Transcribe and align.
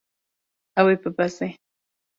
Ew 0.79 0.85
ê 0.93 0.95
bibeze. 1.03 1.47